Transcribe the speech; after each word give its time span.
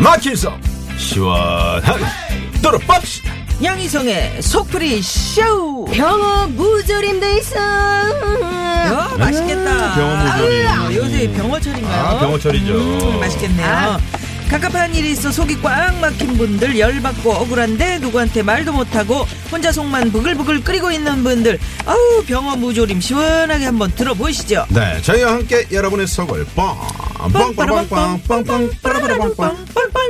마키성 0.00 0.58
시원하게 0.96 2.21
떨어봅시다 2.62 3.32
양희성의 3.62 4.42
속풀이 4.42 5.00
쇼. 5.02 5.84
병어 5.84 6.48
무조림도 6.48 7.26
있어. 7.38 7.56
야, 7.60 9.14
맛있겠다. 9.16 9.94
병어 9.94 10.16
무조림. 10.34 10.66
아, 10.66 10.94
요새 10.94 11.30
병어철인가요? 11.32 12.02
아, 12.06 12.18
병어철이죠. 12.18 12.72
음, 12.74 13.20
맛있겠네요. 13.20 14.00
갑갑한 14.48 14.94
일이 14.96 15.12
있어 15.12 15.30
속이 15.30 15.62
꽉 15.62 15.94
막힌 16.00 16.36
분들 16.36 16.78
열받고 16.78 17.30
억울한데 17.32 17.98
누구한테 18.00 18.42
말도 18.42 18.72
못하고 18.72 19.26
혼자 19.50 19.72
속만 19.72 20.12
부글부글 20.12 20.62
끓이고 20.62 20.90
있는 20.90 21.22
분들 21.24 21.58
아우 21.86 22.22
병어 22.26 22.56
무조림 22.56 23.00
시원하게 23.00 23.64
한번 23.66 23.90
들어보시죠. 23.94 24.66
네 24.70 25.00
저희와 25.02 25.32
함께 25.34 25.66
여러분의 25.72 26.06
속을 26.06 26.46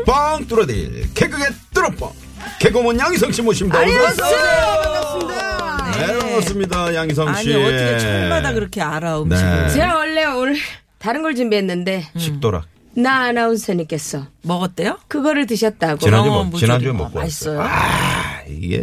빵 0.06 0.44
뚫어드릴 0.48 1.10
개그의 1.14 1.48
뚫어뻥 1.72 2.10
개그맨 2.62 2.96
양희성 2.96 3.32
씨 3.32 3.42
모십니다. 3.42 3.80
어서오세요. 3.80 5.18
네 5.96 6.18
반갑습니다. 6.18 6.94
양희성 6.94 7.34
씨 7.34 7.52
아니 7.52 7.64
어떻게 7.64 7.98
철마다 7.98 8.52
그렇게 8.52 8.80
알아 8.80 9.20
음식을. 9.22 9.62
네. 9.66 9.68
제가 9.70 9.96
원래 9.96 10.24
오늘 10.26 10.56
다른 10.98 11.22
걸 11.22 11.34
준비했는데 11.34 12.10
식도락. 12.16 12.66
나 12.94 13.24
아나운서님께서 13.24 14.28
먹었대요? 14.42 14.98
그거를 15.08 15.46
드셨다고. 15.46 15.98
지난주 15.98 16.30
먹 16.30 16.54
지난주에. 16.56 16.92
먹고 16.92 17.18
아, 17.18 17.22
맛있어요? 17.22 17.60
아 17.62 18.11
이게 18.60 18.76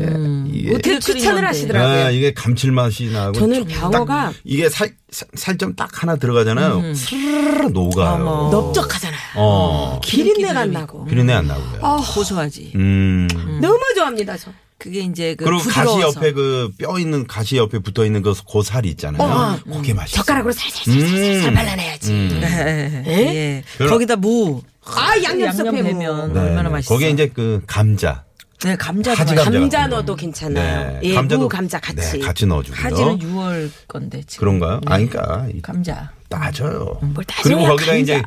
이게 0.51 0.69
어떻게 0.71 0.99
추천을 0.99 1.35
끓인 1.35 1.45
하시더라고요. 1.45 2.05
아, 2.05 2.09
이게 2.11 2.33
감칠맛이 2.33 3.07
나고 3.11 3.33
저는 3.33 3.55
좀 3.59 3.67
병어가 3.67 4.05
딱 4.25 4.33
이게 4.43 4.69
살살좀딱 4.69 6.01
하나 6.01 6.15
들어가잖아요. 6.15 6.93
스르르 6.93 7.67
녹아요. 7.69 8.15
어머. 8.15 8.49
넓적하잖아요. 8.51 9.19
어. 9.35 9.99
기린내가 10.03 10.59
안 10.61 10.71
나고. 10.71 11.05
비린내 11.05 11.33
안 11.33 11.47
나고요. 11.47 11.79
아, 11.81 11.97
고소하지. 12.13 12.71
음. 12.75 13.27
너무 13.61 13.79
좋아합니다, 13.95 14.37
저. 14.37 14.51
그게 14.77 15.01
이제 15.01 15.35
그 15.35 15.43
그리고 15.43 15.59
가시 15.63 15.89
부드러워서. 15.91 16.19
옆에 16.21 16.31
그 16.31 16.69
뼈 16.77 16.97
있는 16.99 17.27
가시 17.27 17.57
옆에 17.57 17.79
붙어 17.79 18.05
있는 18.05 18.21
그 18.21 18.33
고살 18.45 18.85
있잖아요. 18.85 19.21
어. 19.21 19.59
그게 19.73 19.93
맛있어. 19.93 20.17
젓가락으로 20.17 20.53
살살살살 20.53 21.49
음. 21.49 21.53
발라내야지. 21.53 22.13
네. 22.13 23.03
에? 23.05 23.35
예. 23.35 23.63
그럼- 23.77 23.91
거기다 23.91 24.15
무. 24.15 24.61
아, 24.85 25.21
양념 25.21 25.49
양념 25.49 25.75
배면 25.75 26.33
뭐. 26.33 26.41
얼마나 26.41 26.69
맛있어. 26.69 26.93
거기에 26.93 27.09
이제 27.09 27.27
그 27.27 27.61
감자. 27.67 28.23
네, 28.63 28.75
감자. 28.75 29.15
감자. 29.15 29.35
감자. 29.43 29.87
넣어도 29.87 30.15
괜찮아요. 30.15 30.99
예, 31.03 31.13
감자도- 31.15 31.37
무 31.37 31.47
감자 31.47 31.79
같이. 31.79 31.95
네, 31.95 32.19
같이 32.19 32.45
넣어주고요. 32.45 32.81
하지는 32.83 33.19
6월 33.19 33.69
건데 33.87 34.21
지금. 34.27 34.41
그런가요? 34.59 34.81
네. 34.85 34.93
아니, 34.93 35.09
그러니까 35.09 35.47
이- 35.53 35.61
감자. 35.61 36.11
따져요. 36.27 36.99
뭘 37.01 37.23
따져요, 37.25 37.43
그리고 37.43 37.61
거기다 37.69 37.91
감자. 37.93 37.95
이제 37.97 38.21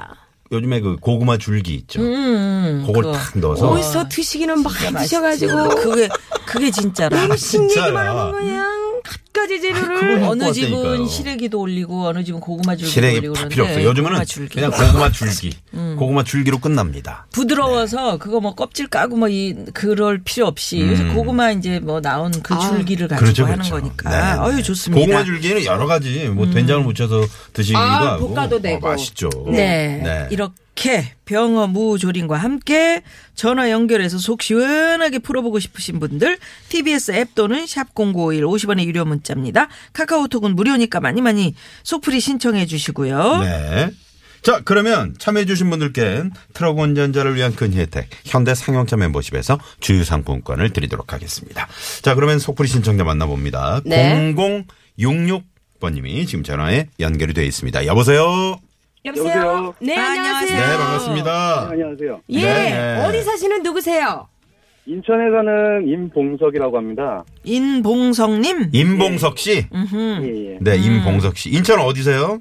요즘에 0.50 0.80
그 0.80 0.96
고구마 0.96 1.38
줄기 1.38 1.74
있죠. 1.76 2.00
음, 2.02 2.82
그걸 2.86 3.04
그거. 3.04 3.16
탁 3.16 3.38
넣어서 3.38 3.68
어디서 3.70 4.08
드시기는 4.08 4.62
막 4.62 4.72
드셔가지고. 4.98 5.68
그게 5.76 6.08
그게 6.46 6.70
진짜라. 6.70 7.24
음식 7.24 7.50
진짜야. 7.52 7.84
얘기만 7.86 8.32
그냥 8.32 8.56
갖 8.66 8.81
가지 9.32 9.60
재료를. 9.60 10.18
먹고 10.20 10.30
어느 10.32 10.52
집은. 10.52 11.06
시래기도 11.08 11.60
올리고 11.60 12.06
어느 12.06 12.22
집은 12.22 12.40
고구마 12.40 12.76
줄기 12.76 12.92
시래기 12.92 13.18
올리고 13.18 13.34
다 13.34 13.40
그러는데 13.48 13.54
필요 13.54 13.64
없어요. 13.64 13.88
요즘은 13.88 14.08
고구마 14.10 14.24
줄기. 14.24 14.54
그냥 14.54 14.70
고구마 14.70 15.10
줄기. 15.10 15.52
고구마 15.98 16.24
줄기로 16.24 16.58
끝납니다. 16.58 17.26
부드러워서 17.32 18.18
그거 18.18 18.40
뭐 18.40 18.54
껍질 18.54 18.86
까고 18.88 19.16
뭐 19.16 19.28
이 19.28 19.54
그럴 19.72 20.18
필요 20.22 20.46
없이 20.46 20.80
요새 20.80 21.04
고구마 21.04 21.52
이제 21.52 21.80
뭐 21.80 22.00
나온 22.00 22.30
그 22.42 22.54
줄기를 22.60 23.08
가지고 23.08 23.24
음. 23.24 23.24
그렇죠, 23.24 23.44
하는 23.44 23.56
그렇죠. 23.56 23.74
거니까. 23.76 24.10
네, 24.10 24.16
네. 24.16 24.22
아유 24.22 24.62
좋습니다. 24.62 25.00
음. 25.00 25.06
고구마 25.06 25.24
줄기는 25.24 25.64
여러 25.64 25.86
가지 25.86 26.28
뭐 26.28 26.48
된장을 26.50 26.82
묻혀서 26.84 27.26
드시기도 27.52 27.78
아, 27.78 28.12
하고 28.12 28.34
볶아도 28.34 28.56
어, 28.56 28.60
되고. 28.60 28.86
맛있죠. 28.86 29.30
네. 29.50 30.28
이렇게 30.30 30.52
병어 31.24 31.68
무조림과 31.68 32.36
함께 32.36 33.02
전화 33.34 33.70
연결해서 33.70 34.18
속 34.18 34.42
시원하게 34.42 35.18
풀어보고 35.18 35.58
싶으신 35.58 36.00
분들 36.00 36.38
TBS 36.68 37.12
앱 37.12 37.34
또는 37.34 37.66
샵 37.66 37.94
0951 37.94 38.44
50원의 38.44 38.84
유료 38.84 39.04
문자입니다. 39.04 39.68
카카오톡은 39.92 40.56
무료니까 40.56 41.00
많이 41.00 41.20
많이 41.20 41.54
속풀이 41.84 42.20
신청해 42.20 42.66
주시고요. 42.66 43.40
네. 43.42 43.90
자, 44.42 44.60
그러면 44.64 45.14
참여해주신 45.18 45.70
분들께 45.70 46.24
트럭 46.52 46.78
운전자를 46.78 47.36
위한 47.36 47.54
큰 47.54 47.72
혜택, 47.72 48.08
현대 48.24 48.54
상용차 48.54 48.96
멤버십에서 48.96 49.58
주유 49.78 50.04
상품권을 50.04 50.70
드리도록 50.72 51.12
하겠습니다. 51.12 51.68
자, 52.02 52.16
그러면 52.16 52.40
속풀이 52.40 52.68
신청자 52.68 53.04
만나봅니다. 53.04 53.82
네. 53.84 54.34
0066번님이 54.98 56.26
지금 56.26 56.42
전화에 56.42 56.88
연결이 56.98 57.34
되어 57.34 57.44
있습니다. 57.44 57.86
여보세요? 57.86 58.58
여보세요? 59.04 59.34
여보세요? 59.34 59.74
네, 59.80 59.96
아, 59.98 60.10
안녕하세요. 60.10 60.58
네, 60.60 60.76
반갑습니다. 60.76 61.68
안녕하세요. 61.70 62.20
예, 62.30 62.42
네. 62.42 63.04
어디 63.04 63.22
사시는 63.22 63.62
누구세요? 63.62 64.28
인천에 64.86 65.30
사는 65.30 65.88
임봉석이라고 65.88 66.76
합니다. 66.76 67.24
인봉성님. 67.44 68.70
임봉석 68.72 69.38
씨? 69.38 69.66
예, 69.72 70.52
예. 70.52 70.58
네, 70.60 70.76
임봉석 70.76 71.36
씨. 71.36 71.50
인천 71.50 71.80
어디세요? 71.80 72.38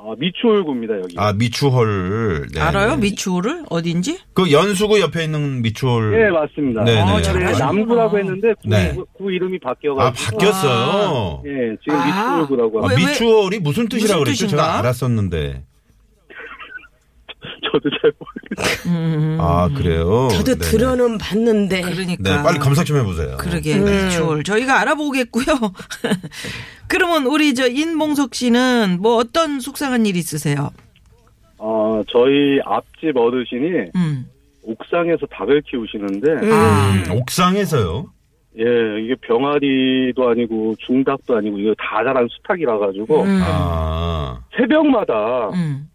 아, 0.00 0.14
미추홀구입니다, 0.16 0.96
여기. 1.00 1.16
아, 1.18 1.32
미추홀. 1.32 2.48
네. 2.54 2.60
알아요? 2.60 2.96
미추홀을? 2.96 3.64
어딘지? 3.68 4.18
그 4.32 4.50
연수구 4.52 5.00
옆에 5.00 5.24
있는 5.24 5.60
미추홀. 5.60 6.14
예, 6.14 6.30
맞습니다. 6.30 6.84
네, 6.84 6.94
네. 6.94 7.00
어, 7.00 7.06
원래 7.14 7.22
잘하시구나. 7.22 7.66
남구라고 7.66 8.18
했는데 8.18 8.54
구, 8.62 8.68
네. 8.68 8.94
구 9.14 9.32
이름이 9.32 9.58
아, 9.64 9.68
바뀌어가지고. 9.68 10.30
바뀌었어요. 10.38 11.42
예, 11.46 11.76
지금 11.82 11.98
아. 11.98 12.06
미추홀구라고 12.06 12.78
아, 12.78 12.82
합니다. 12.84 12.96
왜, 13.00 13.04
왜? 13.04 13.10
미추홀이 13.10 13.58
무슨 13.58 13.88
뜻이라고 13.88 14.20
무슨 14.20 14.24
그랬죠? 14.24 14.46
뜻인가? 14.46 14.62
제가 14.62 14.78
알았었는데. 14.78 15.64
저도 17.70 17.90
잘 18.00 18.12
모르겠어요. 18.18 19.38
아, 19.40 19.68
그래요? 19.68 20.28
저도 20.30 20.54
네네. 20.54 20.58
들어는 20.58 21.18
봤는데. 21.18 21.82
그러니까. 21.82 22.22
네, 22.22 22.42
빨리 22.42 22.58
검색 22.58 22.86
좀 22.86 22.96
해보세요. 22.98 23.36
그러게 23.38 23.76
네. 23.76 24.04
미추홀 24.04 24.44
저희가 24.44 24.80
알아보겠고요. 24.80 25.44
그러면 26.88 27.26
우리 27.26 27.54
저 27.54 27.66
인봉석 27.68 28.34
씨는 28.34 28.98
뭐 29.00 29.16
어떤 29.16 29.60
속상한 29.60 30.06
일 30.06 30.16
있으세요? 30.16 30.70
어, 31.58 32.02
저희 32.08 32.60
앞집 32.64 33.16
어르신이 33.16 33.90
음. 33.96 34.26
옥상에서 34.62 35.26
닭을 35.26 35.62
키우시는데, 35.62 36.30
음, 36.32 37.04
옥상에서요? 37.10 38.06
예, 38.58 39.02
이게 39.02 39.14
병아리도 39.22 40.28
아니고 40.28 40.74
중닭도 40.78 41.36
아니고 41.36 41.58
이거 41.58 41.74
다 41.78 42.02
자란 42.04 42.26
수탉이라 42.28 42.78
가지고, 42.78 43.22
음. 43.22 43.40
아, 43.44 44.40
새벽마다 44.56 45.50
음. 45.54 45.88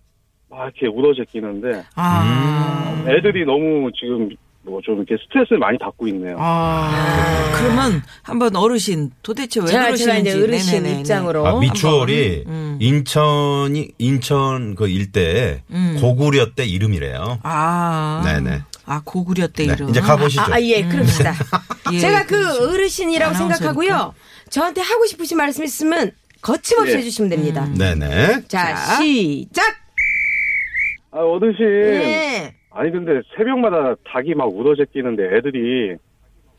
막 0.53 0.63
이렇게 0.65 0.87
울어제끼는데, 0.87 1.83
아. 1.95 3.03
애들이 3.07 3.45
너무 3.45 3.91
지금 3.99 4.29
뭐 4.65 4.79
좀 4.81 4.95
이렇게 4.97 5.15
스트레스를 5.23 5.59
많이 5.59 5.77
받고 5.77 6.07
있네요. 6.07 6.37
아. 6.39 7.51
그러면 7.57 8.01
한번 8.21 8.55
어르신 8.55 9.11
도대체 9.21 9.59
왜 9.59 9.67
제가, 9.67 9.85
그러시는지 9.87 10.29
이제 10.29 10.41
어르신 10.41 10.73
네네네네. 10.83 10.99
입장으로. 11.01 11.45
아, 11.47 11.59
미추홀이 11.59 12.43
음. 12.47 12.77
인천이, 12.79 13.89
인천 13.97 14.75
그 14.75 14.87
일대 14.87 15.63
음. 15.71 15.97
고구려 15.99 16.53
때 16.53 16.65
이름이래요. 16.65 17.39
아. 17.43 18.21
네네. 18.25 18.61
아 18.85 19.01
고구려 19.03 19.47
때 19.47 19.65
네, 19.67 19.73
이름. 19.73 19.89
이제 19.89 19.99
가보시죠. 20.01 20.41
아, 20.41 20.47
아, 20.55 20.61
예, 20.61 20.83
그럽시다. 20.83 21.33
예, 21.93 21.99
제가 21.99 22.25
그 22.25 22.37
그렇죠. 22.37 22.63
어르신이라고 22.69 23.35
아나운서니까. 23.35 23.57
생각하고요. 23.57 24.13
저한테 24.49 24.81
하고 24.81 25.05
싶으신 25.05 25.37
말씀 25.37 25.63
있으면 25.63 26.11
거침없이 26.41 26.93
예. 26.93 26.97
해주시면 26.99 27.29
됩니다. 27.29 27.67
네네. 27.77 28.43
자, 28.49 28.75
자. 28.75 28.95
시작! 29.01 29.82
아, 31.13 31.19
어르신. 31.19 31.63
예. 31.65 32.53
아니, 32.71 32.91
근데 32.91 33.21
새벽마다 33.37 33.95
닭이 34.03 34.33
막 34.33 34.45
울어제끼는데 34.45 35.37
애들이 35.37 35.95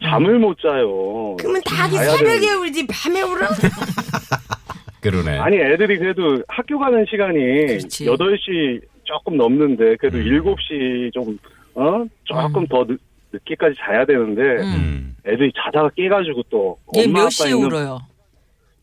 잠을 0.02 0.38
못 0.38 0.56
자요. 0.60 1.34
그러면 1.38 1.60
닭이 1.64 1.94
자야 1.96 2.10
새벽에 2.16 2.40
되는데. 2.40 2.54
울지 2.54 2.86
밤에 2.86 3.22
울어? 3.22 3.46
그러네. 5.00 5.38
아니, 5.38 5.56
애들이 5.58 5.98
그래도 5.98 6.42
학교 6.48 6.78
가는 6.78 7.04
시간이 7.10 7.38
그렇지. 7.66 8.06
8시 8.06 8.80
조금 9.02 9.36
넘는데, 9.36 9.96
그래도 9.96 10.18
음. 10.18 10.24
7시 10.24 11.12
좀, 11.12 11.38
어? 11.74 12.04
조금 12.24 12.66
더 12.68 12.84
늦, 12.86 12.98
늦게까지 13.32 13.74
자야 13.78 14.06
되는데, 14.06 14.40
음. 14.40 14.62
음. 14.74 15.16
애들이 15.26 15.52
자다가 15.56 15.90
깨가지고 15.96 16.42
또, 16.48 16.78
얘 16.96 17.04
엄마 17.04 17.12
몇 17.18 17.20
아빠 17.22 17.30
시에 17.30 17.50
있는 17.50 17.66
울어요? 17.66 17.98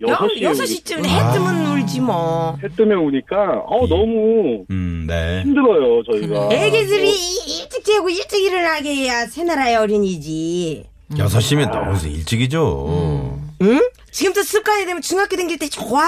여섯 0.01 0.27
시에 0.29 0.43
여섯 0.43 0.65
시쯤 0.65 0.99
우니까, 0.99 1.13
해 1.29 1.33
뜨면 1.33 1.65
울지 1.77 2.01
뭐. 2.01 2.57
해 2.63 2.67
뜨면 2.69 2.97
오니까 2.97 3.63
어 3.67 3.87
너무 3.87 4.65
음, 4.69 5.05
네. 5.07 5.41
힘들어요 5.43 6.03
저희가. 6.03 6.49
애기들이 6.51 7.09
일찍 7.09 7.83
재고 7.83 8.09
일찍 8.09 8.43
일어나게 8.43 8.93
해야 8.95 9.25
새나라의 9.25 9.75
어린이지. 9.77 10.85
6시면 11.11 11.71
너무 11.71 11.97
일찍이죠. 12.07 13.39
응? 13.61 13.79
지금부터 14.11 14.43
습관이 14.43 14.85
되면 14.85 15.01
중학교 15.01 15.35
다닐 15.35 15.57
때 15.59 15.67
좋아. 15.69 16.01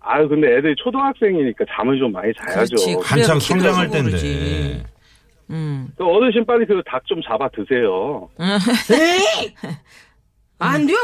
아유 0.00 0.28
근데 0.28 0.46
애들이 0.56 0.74
초등학생이니까 0.82 1.64
잠을 1.76 1.98
좀 1.98 2.12
많이 2.12 2.32
자야죠. 2.34 2.76
그렇지. 2.76 2.96
한참 3.02 3.40
성장할 3.40 3.90
때인데. 3.90 4.84
음. 5.50 5.88
그 5.96 6.04
어르신 6.04 6.44
빨리 6.46 6.66
그 6.66 6.82
닭 6.84 7.02
좀 7.06 7.20
잡아 7.22 7.48
드세요. 7.48 8.28
에이! 8.38 9.54
안 10.58 10.86
돼요, 10.86 10.96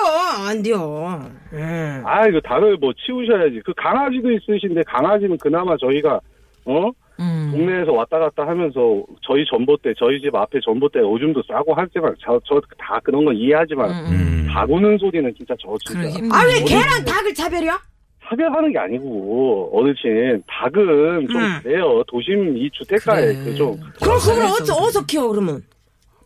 안 0.48 0.62
돼요. 0.62 1.30
응. 1.52 2.02
아 2.04 2.26
이거 2.26 2.40
닭을 2.40 2.76
뭐 2.78 2.92
치우셔야지. 2.94 3.62
그 3.64 3.72
강아지도 3.76 4.30
있으신데 4.32 4.82
강아지는 4.86 5.38
그나마 5.38 5.76
저희가 5.76 6.20
어 6.64 6.90
음. 7.20 7.50
동네에서 7.52 7.92
왔다 7.92 8.18
갔다 8.18 8.46
하면서 8.46 8.80
저희 9.22 9.44
전봇대 9.48 9.94
저희 9.96 10.20
집 10.20 10.34
앞에 10.34 10.58
전봇대 10.64 11.00
오줌도 11.00 11.42
싸고 11.46 11.72
하지만 11.76 12.14
저저다 12.24 13.00
그런 13.04 13.24
건 13.24 13.36
이해하지만 13.36 13.90
음. 13.90 14.48
닭 14.52 14.68
우는 14.70 14.98
소리는 14.98 15.32
진짜 15.36 15.54
저 15.60 15.72
진짜 15.86 16.08
힘들어. 16.08 16.36
아, 16.36 16.44
왜 16.44 16.64
걔랑 16.64 17.04
닭을 17.04 17.32
차별이야? 17.34 17.78
차별하는 18.26 18.72
게 18.72 18.78
아니고 18.78 19.70
어르신 19.78 20.42
닭은 20.48 21.28
좀 21.28 21.40
음. 21.42 21.60
그래요 21.62 22.02
도심 22.08 22.56
이 22.56 22.68
주택가에 22.72 23.20
그래. 23.26 23.44
그좀 23.44 23.76
그럼 24.02 24.18
그걸 24.18 24.44
어디서, 24.46 24.74
어디서 24.74 25.06
키워, 25.06 25.28
그러면? 25.28 25.62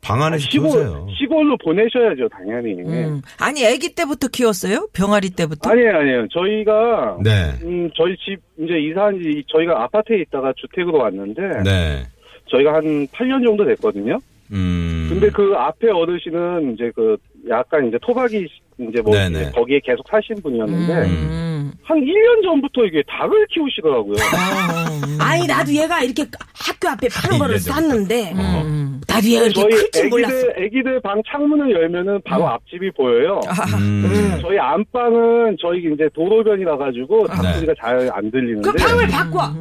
방 0.00 0.22
안에서 0.22 0.48
시골 0.50 0.70
키우세요. 0.70 1.06
시골로 1.18 1.56
보내셔야죠 1.58 2.28
당연히. 2.28 2.72
음. 2.82 3.20
아니 3.38 3.66
아기 3.66 3.94
때부터 3.94 4.28
키웠어요? 4.28 4.88
병아리 4.92 5.30
때부터? 5.30 5.70
아니에요 5.70 5.96
아니에요 5.96 6.28
저희가 6.28 7.18
네. 7.22 7.52
음, 7.62 7.90
저희 7.96 8.16
집 8.16 8.38
이제 8.58 8.78
이사한 8.78 9.18
지 9.20 9.42
저희가 9.48 9.82
아파트에 9.84 10.20
있다가 10.20 10.52
주택으로 10.56 10.98
왔는데 10.98 11.42
네. 11.64 12.02
저희가 12.50 12.74
한 12.74 13.06
8년 13.08 13.44
정도 13.44 13.64
됐거든요. 13.64 14.18
음. 14.52 15.06
근데 15.10 15.28
그 15.30 15.52
앞에 15.56 15.90
어르신은 15.90 16.74
이제 16.74 16.90
그 16.94 17.16
약간 17.50 17.86
이제 17.88 17.98
토박이 18.00 18.46
이제 18.88 19.00
뭐 19.02 19.12
네네. 19.14 19.40
이제 19.40 19.50
거기에 19.50 19.80
계속 19.84 20.06
사신 20.08 20.40
분이었는데 20.42 20.92
음. 21.08 21.72
한 21.82 21.98
1년 22.00 22.42
전부터 22.42 22.84
이게 22.86 23.02
닭을 23.06 23.46
키우시더라고요. 23.52 24.14
어, 24.14 25.22
아니, 25.22 25.46
나도 25.46 25.72
얘가 25.72 26.02
이렇게 26.02 26.24
학교 26.54 26.88
앞에 26.88 27.08
파는 27.08 27.32
아니, 27.32 27.38
거를. 27.38 27.58
샀는데, 27.58 28.32
음. 28.32 28.87
얘가 29.24 29.44
이렇게 29.46 29.52
저희 29.60 29.70
클줄 29.70 30.08
몰랐어. 30.08 30.34
애기들 30.34 30.54
애기들 30.64 31.00
방 31.00 31.22
창문을 31.30 31.70
열면은 31.72 32.20
바로 32.24 32.48
앞집이 32.48 32.90
보여요. 32.92 33.40
음. 33.78 34.38
저희 34.42 34.58
안방은 34.58 35.56
저희 35.60 35.80
이제 35.92 36.08
도로변이라 36.14 36.76
가지고 36.76 37.26
닭소리가 37.26 37.74
잘 37.80 38.10
안 38.12 38.30
들리는데 38.30 38.70
그 38.70 38.76
방을 38.76 39.06
바꿔. 39.08 39.52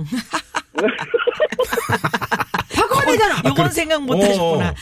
바꿔야 2.75 3.05
되잖아. 3.11 3.35
요건 3.45 3.69
생각 3.71 4.03
못 4.03 4.21
하셨구나. 4.21 4.73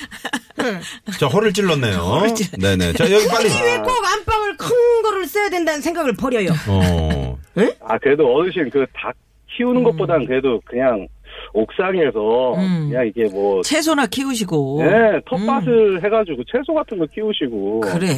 자, 1.19 1.27
허를 1.27 1.53
찔렀네요. 1.53 2.23
찔렀- 2.35 2.59
네네. 2.61 2.93
자, 2.93 3.09
여기 3.11 3.27
빨리. 3.27 3.49
왜꼭 3.49 3.89
안방을 3.89 4.57
큰 4.57 5.01
거를 5.03 5.25
써야 5.27 5.49
된다는 5.49 5.81
생각을 5.81 6.13
버려요. 6.13 6.49
어. 6.67 7.37
아 7.81 7.97
그래도 7.99 8.33
어르신 8.35 8.69
그 8.69 8.85
닭 8.93 9.13
키우는 9.55 9.83
것보단 9.83 10.25
그래도 10.25 10.59
그냥 10.65 11.07
옥상에서 11.55 12.53
음. 12.55 12.89
그냥 12.89 13.07
이게 13.07 13.23
뭐 13.31 13.61
채소나 13.63 14.07
키우시고. 14.07 14.83
네, 14.83 15.19
텃밭을 15.25 16.03
해가지고 16.03 16.43
채소 16.51 16.73
같은 16.73 16.97
거 16.99 17.05
키우시고 17.13 17.79
그래. 17.79 18.09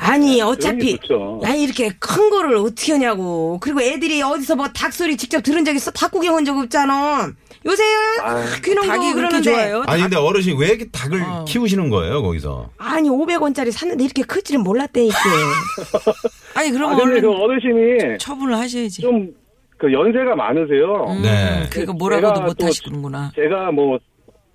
아니, 0.00 0.36
그런 0.36 0.48
어차피. 0.48 0.98
아니, 1.44 1.62
이렇게 1.62 1.90
큰 2.00 2.30
거를 2.30 2.56
어떻게 2.56 2.92
하냐고. 2.92 3.58
그리고 3.60 3.82
애들이 3.82 4.22
어디서 4.22 4.56
뭐 4.56 4.66
닭 4.74 4.92
소리 4.92 5.16
직접 5.16 5.40
들은 5.42 5.64
적 5.64 5.74
있어? 5.76 5.90
닭 5.90 6.10
구경 6.10 6.34
온 6.34 6.44
적 6.46 6.56
없잖아. 6.56 7.30
요새 7.64 7.82
아, 8.22 8.44
귀농도 8.64 8.88
닭이 8.88 9.12
그렇게. 9.12 9.40
좋아요? 9.42 9.82
아니, 9.86 10.02
근데 10.02 10.16
어르신 10.16 10.56
왜 10.58 10.68
이렇게 10.68 10.86
닭을 10.90 11.20
어. 11.22 11.44
키우시는 11.48 11.90
거예요, 11.90 12.22
거기서? 12.22 12.70
아니, 12.78 13.08
500원짜리 13.10 13.72
샀는데 13.72 14.04
이렇게 14.04 14.22
클 14.22 14.42
줄은 14.42 14.62
몰랐다니까. 14.62 15.16
아니 16.54 16.70
그럼 16.70 16.92
아, 16.92 16.96
얼른 16.96 17.20
그 17.20 17.30
어르신이 17.30 18.18
처분을 18.18 18.56
하셔야지. 18.56 19.02
좀 19.02 19.30
그 19.78 19.92
연세가 19.92 20.34
많으세요. 20.36 21.04
음, 21.08 21.22
네. 21.22 21.66
그러니까 21.70 21.92
뭐라고도 21.92 22.40
못또 22.42 22.66
하시는구나. 22.66 23.32
제가 23.36 23.70
뭐 23.72 23.98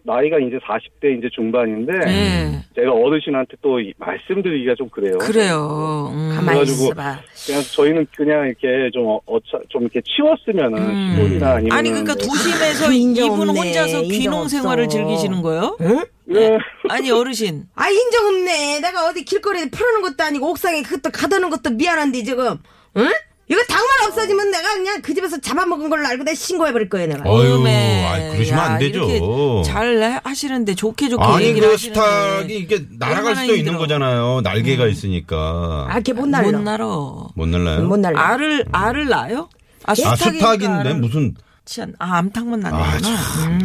나이가 0.03 0.39
이제 0.39 0.57
40대 0.57 1.15
이제 1.19 1.29
중반인데 1.31 1.93
네. 2.05 2.59
제가 2.75 2.91
어르신한테 2.91 3.53
또 3.61 3.79
이- 3.79 3.93
말씀드리기가 3.99 4.73
좀 4.75 4.89
그래요. 4.89 5.19
그래요. 5.19 6.09
음. 6.11 6.29
가만히 6.35 6.57
그래가지고 6.65 6.83
있어봐. 6.85 7.19
그냥 7.45 7.61
저희는 7.61 8.07
그냥 8.17 8.47
이렇게 8.47 8.89
좀 8.91 9.05
어, 9.07 9.19
어차 9.27 9.59
좀 9.69 9.83
이렇게 9.83 10.01
치웠으면은 10.01 10.77
음. 10.79 11.13
시골이나 11.15 11.51
아니면 11.51 11.77
아니 11.77 11.89
그러니까 11.91 12.15
도심에서 12.15 12.87
그 12.87 12.93
인정 12.93 13.25
이분. 13.27 13.49
혼자서 13.49 14.01
귀농. 14.01 14.47
생활을 14.47 14.89
즐기시는 14.89 15.43
거예요? 15.43 15.77
응? 15.81 16.03
네. 16.25 16.57
아니 16.89 17.11
어르신. 17.11 17.65
아, 17.75 17.87
인정 17.89 18.25
없네. 18.25 18.79
내가 18.79 19.05
어디 19.07 19.23
길거리에 19.23 19.69
풀어놓은 19.69 20.01
것도 20.01 20.23
아니고 20.23 20.49
옥상에 20.49 20.81
그것도 20.81 21.11
가둬놓은 21.13 21.51
것도 21.51 21.69
미안한데 21.75 22.23
지금. 22.23 22.57
응? 22.97 23.07
이거 23.51 23.61
닭만 23.67 23.87
없어지면 24.07 24.49
내가 24.51 24.73
그냥 24.75 25.01
그 25.01 25.13
집에서 25.13 25.37
잡아먹은 25.37 25.89
걸로 25.89 26.07
알고 26.07 26.23
내가 26.23 26.33
신고해버릴 26.35 26.87
거예요, 26.87 27.07
내가. 27.07 27.29
어휴. 27.29 27.67
아이, 27.67 28.31
그러시면 28.31 28.59
안 28.61 28.71
야, 28.75 28.77
되죠. 28.77 29.09
이렇게 29.09 29.69
잘 29.69 30.01
하- 30.01 30.21
하시는데 30.23 30.73
좋게 30.73 31.09
좋게 31.09 31.21
아니, 31.21 31.45
얘기를 31.47 31.67
그 31.67 31.73
하시는데 31.73 31.99
스탁이 31.99 32.57
이게 32.57 32.85
날아갈 32.97 33.35
수도 33.35 33.53
있는 33.53 33.73
힘들어. 33.73 33.73
음. 33.75 33.79
거잖아요. 33.79 34.41
날개가 34.41 34.87
있으니까. 34.87 35.87
아, 35.89 35.99
걔 35.99 36.13
못 36.13 36.27
날려. 36.27 36.51
못 36.53 36.61
날어. 36.61 37.29
못 37.35 37.45
날라요? 37.49 37.81
못 37.87 37.97
날려. 37.99 38.17
알을 38.19 38.65
알을 38.71 39.07
낳아요? 39.09 39.49
아, 39.83 39.91
아, 39.91 39.95
수탉이니까 39.95 40.53
스탁인데 40.53 40.93
무슨. 40.93 41.35
않- 41.79 41.93
아 41.99 42.17
암탉만 42.17 42.65
아, 42.65 42.69
낳는구나. 42.69 43.09
음. 43.47 43.59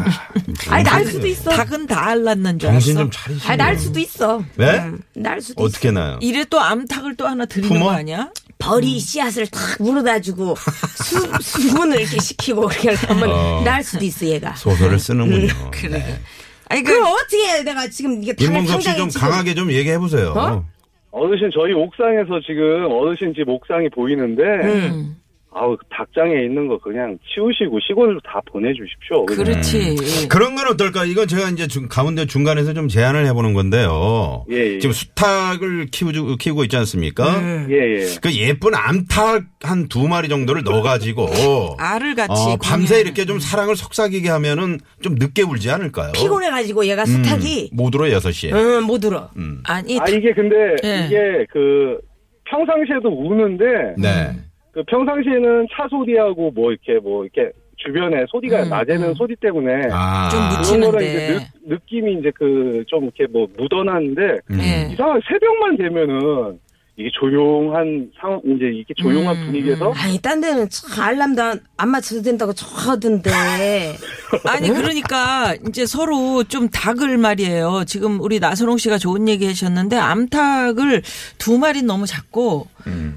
참. 0.59 0.75
아니, 0.75 0.85
날 0.85 1.05
수도 1.07 1.27
있어. 1.27 1.51
닭은 1.51 1.87
다알 1.87 2.23
낳는 2.25 2.59
줄 2.59 2.71
정신 2.71 2.97
알았어. 2.97 3.05
좀 3.05 3.11
차리시고. 3.11 3.53
아, 3.53 3.57
날 3.57 3.79
수도 3.79 3.99
있어. 3.99 4.45
네? 4.57 4.79
음, 4.81 5.01
날 5.15 5.41
수도 5.41 5.65
어떻게 5.65 5.89
있어. 5.89 5.99
나요? 5.99 6.19
이래 6.21 6.45
또 6.45 6.61
암탉을 6.61 7.17
또 7.17 7.27
하나 7.27 7.47
드리는 7.47 7.69
품어? 7.69 7.87
거 7.87 7.91
아니야? 7.93 8.31
벌이 8.59 8.99
씨앗을 9.01 9.47
탁 9.49 9.61
물어다 9.81 10.21
주고 10.21 10.55
수, 10.57 11.21
수분을 11.41 12.01
이렇게 12.01 12.19
시키고 12.21 12.69
그렇게 12.69 12.95
하면 13.07 13.31
어. 13.31 13.63
날 13.65 13.83
수도 13.83 14.05
있어, 14.05 14.27
얘가. 14.27 14.55
소설을 14.57 14.99
쓰는군요. 14.99 15.53
그래. 15.73 15.99
네. 15.99 16.21
아니 16.69 16.83
그 16.83 16.93
그럼 16.93 17.13
어떻게 17.13 17.37
해? 17.49 17.63
내가 17.63 17.89
지금 17.89 18.23
이게 18.23 18.33
닭을 18.35 18.47
김문석 18.53 18.81
씨 18.83 18.87
당장에 18.89 18.99
좀 18.99 19.09
지금 19.11 19.29
강하게 19.29 19.55
좀 19.55 19.71
얘기해 19.73 19.99
보세요. 19.99 20.33
어? 20.37 20.65
어르신 21.13 21.51
저희 21.55 21.73
옥상에서 21.73 22.41
지금 22.47 22.87
어르신 22.91 23.33
집 23.35 23.49
옥상이 23.49 23.89
보이는데 23.91 24.43
음. 24.43 25.17
아우 25.58 25.75
닭장에 25.91 26.44
있는 26.44 26.69
거 26.69 26.79
그냥 26.79 27.17
치우시고 27.32 27.79
시골로 27.81 28.20
다 28.20 28.43
보내주십시오. 28.44 29.25
그렇지. 29.25 30.29
그런 30.29 30.55
건 30.55 30.69
어떨까? 30.69 31.06
이건 31.06 31.26
제가 31.26 31.49
이제 31.49 31.67
중, 31.67 31.88
가운데 31.88 32.26
중간에서 32.26 32.75
좀 32.75 32.88
제안을 32.88 33.25
해보는 33.26 33.55
건데요. 33.55 34.44
예, 34.50 34.75
예. 34.75 34.79
지금 34.79 34.93
수탉을 34.93 35.87
키우고, 35.91 36.37
키우고 36.37 36.64
있지 36.64 36.76
않습니까? 36.76 37.38
음. 37.38 37.69
예, 37.71 37.75
예. 38.00 38.07
그 38.21 38.35
예쁜 38.37 38.75
암탉 38.75 39.45
한 39.62 39.87
두 39.88 40.07
마리 40.09 40.28
정도를 40.28 40.62
넣어가지고. 40.62 41.76
알을 41.78 42.14
같이 42.14 42.33
어, 42.33 42.57
밤새. 42.62 43.00
이렇게 43.00 43.25
좀 43.25 43.38
사랑을 43.38 43.76
속삭이게 43.76 44.28
하면은 44.28 44.78
좀 45.00 45.14
늦게 45.14 45.42
울지 45.42 45.71
않을까요? 45.71 46.12
피곤해가지고 46.12 46.87
얘가 46.87 47.04
수탉이 47.07 47.71
못 47.73 47.95
울어, 47.95 48.07
6시에. 48.09 48.52
응, 48.52 48.83
못 48.85 49.02
울어. 49.04 49.31
아니 49.64 49.99
아 50.00 50.04
이게 50.09 50.33
근데 50.35 50.54
예. 50.85 51.07
이게 51.07 51.47
그 51.50 51.99
평상시에도 52.45 53.09
우는데 53.09 53.64
네. 53.99 54.31
그 54.76 54.83
평상시에는 54.88 55.68
차 55.75 55.88
소리하고 55.88 56.50
뭐 56.50 56.71
이렇게 56.71 56.99
뭐 56.99 57.25
이렇게 57.25 57.50
주변에 57.78 58.26
소리가 58.28 58.64
음, 58.64 58.68
낮에는 58.68 59.09
음. 59.09 59.14
소리 59.14 59.35
때문에 59.37 59.88
아. 59.90 60.28
좀 60.28 60.38
그런 60.40 60.61
묻히는데. 60.61 60.87
거랑 60.90 61.02
이제 61.02 61.38
느, 61.64 61.75
느낌이 61.75 62.18
이제 62.18 62.30
그 62.33 62.85
좀 62.87 63.04
이렇게 63.04 63.26
뭐 63.26 63.47
묻어나는데 63.56 64.23
음. 64.50 64.59
예. 64.61 64.92
이상한 64.92 65.18
새벽만 65.26 65.78
되면은 65.78 66.59
이게 66.99 67.11
조용한 67.12 68.11
상황 68.19 68.41
이제 68.47 68.65
이게 68.75 68.95
조용한 68.97 69.37
음, 69.37 69.47
분위기에서 69.47 69.93
아니, 69.95 70.19
딴 70.19 70.41
데는 70.41 70.67
참 70.71 71.05
알람도 71.05 71.43
안- 71.43 71.61
안 71.76 71.91
맞춰도 71.91 72.23
된다고 72.23 72.55
좋아하던데. 72.55 73.31
아니 74.47 74.69
그러니까 74.71 75.55
이제 75.69 75.85
서로 75.85 76.43
좀 76.45 76.71
닭을 76.71 77.19
말이에요. 77.19 77.85
지금 77.87 78.19
우리 78.23 78.41
나선홍 78.41 78.79
씨가 78.79 78.97
좋은 78.97 79.29
얘기 79.29 79.47
하셨는데 79.47 79.97
암탉을 79.99 81.03
두 81.37 81.59
마리 81.59 81.83
너무 81.83 82.07
작고 82.07 82.67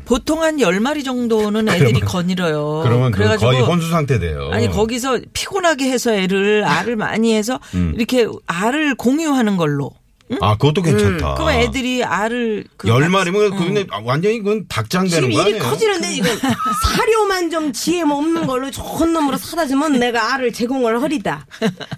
보통 0.03 0.43
한 0.43 0.59
열 0.59 0.81
마리 0.81 1.03
정도는 1.05 1.69
애들이 1.69 2.01
거닐어요. 2.01 2.81
그러면 2.83 3.12
그 3.12 3.19
그래가지고 3.19 3.50
거의 3.51 3.62
혼수 3.62 3.89
상태 3.89 4.19
돼요. 4.19 4.50
아니 4.51 4.69
거기서 4.69 5.19
피곤하게 5.31 5.89
해서 5.89 6.12
애를 6.13 6.65
알을 6.65 6.98
많이 6.98 7.33
해서 7.33 7.59
이렇게 7.95 8.27
알을 8.45 8.95
공유하는 8.95 9.55
걸로. 9.55 9.91
아, 10.41 10.55
그것도 10.57 10.81
괜찮다. 10.83 11.33
그럼 11.36 11.50
애들이 11.50 12.03
알을 12.03 12.65
그 12.77 12.88
열 12.88 13.09
마리면 13.09 13.41
응. 13.53 13.57
그건 13.57 13.88
완전히 14.05 14.38
그건 14.39 14.65
닭장 14.67 15.07
되는 15.07 15.29
지금 15.29 15.31
거 15.31 15.41
일이 15.50 15.57
아니에요? 15.57 15.69
커지는데 15.71 16.07
지금 16.09 16.29
사료만 16.86 17.50
좀 17.50 17.71
지엠 17.74 18.12
없는 18.12 18.45
걸로 18.45 18.69
좋은 18.69 19.12
놈으로 19.13 19.38
사다 19.38 19.65
주면 19.65 19.93
내가 20.00 20.33
알을 20.36 20.53
제공을 20.53 21.01
하리다. 21.01 21.45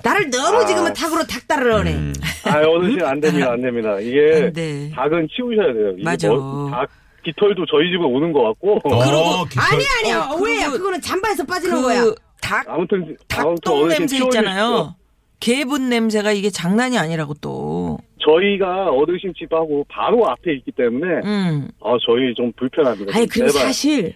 나를 0.04 0.30
너무 0.30 0.66
지금은 0.66 0.94
닭으로 0.94 1.26
닭다를 1.26 1.74
하래. 1.74 1.92
음. 1.94 2.14
아 2.46 2.58
어르신 2.60 3.02
안 3.04 3.20
됩니다 3.20 3.52
안 3.52 3.62
됩니다 3.62 4.00
이게 4.00 4.42
안 4.46 4.54
돼. 4.54 4.92
닭은 4.96 5.28
치우셔야 5.36 5.74
돼요. 5.74 5.92
이게 5.96 6.04
맞아. 6.04 6.30
뭐 6.30 6.70
닭 6.72 6.90
깃털도 7.24 7.66
저희 7.70 7.92
집에 7.92 8.04
오는 8.04 8.32
것 8.34 8.42
같고. 8.44 8.80
어. 8.84 9.46
아니 9.58 9.84
아니야 10.02 10.22
어, 10.32 10.36
오해야 10.38 10.70
그리고 10.70 10.78
그거는 10.80 11.02
잠바에서 11.02 11.46
빠지는 11.46 11.82
거야. 11.82 12.04
그 12.06 12.16
닭, 12.42 12.68
아무튼 12.68 13.00
아무튼 13.02 13.18
닭똥 13.28 13.84
어르신 13.84 14.00
냄새 14.00 14.16
치워주십시오. 14.18 14.42
있잖아요. 14.42 14.96
개분 15.40 15.90
냄새가 15.90 16.32
이게 16.32 16.50
장난이 16.50 16.98
아니라고 16.98 17.34
또. 17.42 18.00
저희가 18.24 18.90
어르신 18.92 19.34
집하고 19.38 19.86
바로 19.90 20.30
앞에 20.30 20.54
있기 20.56 20.72
때문에 20.72 21.22
음. 21.26 21.70
아 21.84 21.96
저희 22.06 22.34
좀 22.36 22.52
불편합니다. 22.54 23.16
아니 23.16 23.28
그리고 23.28 23.50
제발, 23.50 23.68
사실 23.68 24.16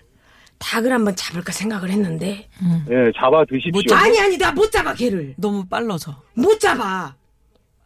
닭을 0.60 0.92
한번 0.92 1.16
잡을까 1.16 1.52
생각을 1.52 1.90
했는데 1.90 2.48
예, 2.90 3.12
잡아 3.18 3.44
드십시오. 3.46 3.72
못 3.74 3.82
잡아? 3.88 4.04
아니 4.04 4.20
아니 4.20 4.38
나 4.38 4.52
못 4.52 4.72
잡아 4.72 4.94
개를 4.94 5.34
너무 5.38 5.66
빨라서. 5.68 6.22
못 6.34 6.60
잡아 6.60 7.16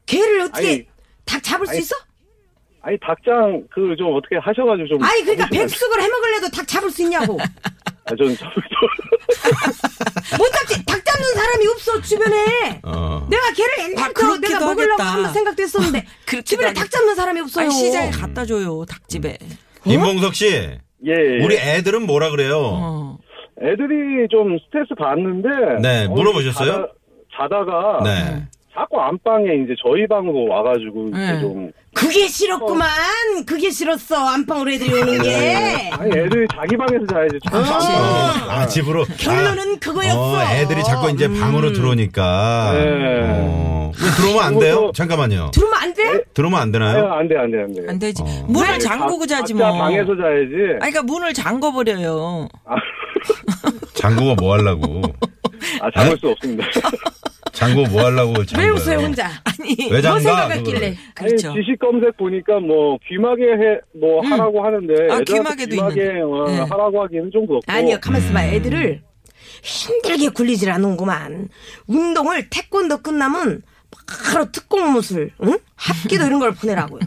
개를 0.05 0.41
어떻게 0.41 0.67
아니, 0.67 0.85
닭 1.25 1.43
잡을 1.43 1.65
수 1.65 1.71
아니, 1.71 1.79
있어? 1.79 1.95
아니 2.81 2.97
닭장 2.99 3.63
그 3.71 3.95
좀 3.97 4.13
어떻게 4.15 4.37
하셔가지고 4.37 4.87
좀. 4.87 5.03
아니 5.03 5.21
그러니까 5.23 5.47
백숙을 5.49 6.01
해먹으려도 6.01 6.49
닭 6.55 6.67
잡을 6.67 6.89
수 6.89 7.01
있냐고 7.03 7.37
아, 8.05 8.15
저는 8.15 8.35
저, 8.35 8.45
저, 8.45 8.51
못 10.37 10.51
잡지 10.51 10.85
닭 10.85 11.03
잡는 11.05 11.33
사람이 11.33 11.67
없어 11.67 12.01
주변에 12.01 12.79
어. 12.83 13.27
내가 13.29 13.51
개를 13.53 13.73
옛날부터 13.91 14.03
아, 14.03 14.07
그렇기도 14.13 14.47
내가 14.47 14.59
먹으려고 14.67 15.01
하겠다. 15.03 15.13
한번 15.13 15.33
생각도 15.33 15.63
했었는데 15.63 16.05
그렇기도 16.25 16.49
주변에. 16.57 16.73
닭 16.73 16.89
잡는 16.91 17.15
사람이 17.15 17.39
없어요 17.41 17.65
아니, 17.65 17.73
시장에 17.75 18.09
갖다 18.11 18.45
줘요, 18.45 18.85
닭집에. 18.85 19.37
임봉석 19.85 20.35
씨, 20.35 20.47
예, 20.47 20.79
예. 21.11 21.43
우리 21.43 21.55
애들은 21.57 22.05
뭐라 22.05 22.31
그래요? 22.31 22.57
어. 22.59 23.17
애들이 23.61 24.27
좀 24.29 24.57
스트레스 24.65 24.93
받는데. 24.97 25.49
네, 25.81 26.05
어, 26.05 26.09
물어보셨어요? 26.09 26.87
자다, 27.35 27.65
가 27.65 27.99
네. 28.03 28.47
자꾸 28.73 29.01
안방에 29.01 29.45
이제 29.63 29.73
저희 29.83 30.07
방으로 30.07 30.47
와가지고 30.47 31.09
이제 31.09 31.17
네. 31.17 31.39
좀. 31.41 31.71
그게 31.95 32.27
싫었구만 32.27 32.87
그게 33.47 33.71
싫었어 33.71 34.15
안방으로 34.15 34.71
애들이 34.71 34.93
오는 34.93 35.21
게 35.23 35.89
아니 35.91 36.11
애들이 36.17 36.47
자기 36.55 36.77
방에서 36.77 37.05
자야지. 37.07 37.39
자꾸 37.43 37.57
그렇지. 37.63 37.87
안방에. 37.87 37.97
어, 37.97 38.49
아, 38.51 38.67
집으로. 38.67 39.05
결론은 39.19 39.75
아, 39.75 39.79
그거였어 39.79 40.33
어, 40.37 40.41
애들이 40.53 40.83
자꾸 40.83 41.09
이제 41.09 41.27
방으로 41.27 41.73
들어오니까. 41.73 42.71
네. 42.73 43.21
어. 43.23 43.91
왜 44.01 44.09
들어오면 44.15 44.43
안 44.43 44.59
돼요? 44.59 44.91
잠깐만요. 44.93 45.49
들으면 45.51 45.73
안 45.81 45.93
돼? 45.93 46.23
들어오면 46.33 46.59
안 46.61 46.71
되나요? 46.71 47.11
안 47.11 47.27
돼, 47.27 47.35
안 47.37 47.51
돼, 47.51 47.57
안 47.63 47.73
돼. 47.73 47.81
안 47.89 47.99
되지. 47.99 48.21
어. 48.21 48.45
문을 48.47 48.73
네, 48.73 48.77
잠그고 48.77 49.19
각- 49.19 49.27
자지 49.27 49.53
각자 49.53 49.67
뭐. 49.69 49.77
방에서 49.79 50.15
자야지. 50.15 50.53
아니, 50.79 50.91
그러니까 50.93 51.03
문을 51.03 51.33
잠궈 51.33 51.71
버려요. 51.73 52.47
장구가 53.95 54.35
뭐 54.39 54.53
하려고. 54.53 55.01
아, 55.81 55.89
잡을 55.91 56.17
수 56.17 56.29
없습니다. 56.29 56.65
장구 57.59 57.83
뭐 57.91 58.05
하려고. 58.05 58.33
왜 58.39 58.45
장구예요? 58.45 58.73
웃어요 58.73 58.97
혼자 58.99 59.27
아니, 59.43 59.75
왜뭐 59.91 60.01
장가? 60.01 60.19
생각했길래 60.19 60.85
아니, 60.87 60.97
그렇죠. 61.13 61.53
지식 61.53 61.77
검색 61.79 62.15
보니까 62.17 62.59
뭐 62.59 62.97
귀마개 63.07 63.43
해, 63.43 63.79
뭐 63.99 64.21
하라고 64.25 64.63
하는데. 64.65 64.93
아, 65.11 65.19
귀마개도 65.19 65.75
귀마개 65.75 66.01
있는데. 66.01 66.21
어, 66.21 66.45
네. 66.47 66.57
하라고 66.59 67.03
하기는 67.03 67.31
좀 67.31 67.45
그렇고. 67.45 67.61
아니요, 67.67 67.97
가만 68.01 68.21
있어봐. 68.21 68.45
애들을 68.45 69.01
힘들게 69.61 70.29
굴리질 70.29 70.71
않는구만. 70.71 71.49
운동을 71.87 72.49
태권도 72.49 73.01
끝나면 73.01 73.61
바로 74.31 74.49
특공 74.51 74.93
무술, 74.93 75.31
응? 75.43 75.57
합기도 75.75 76.25
이런 76.25 76.39
걸 76.39 76.53
보내라고요. 76.53 77.01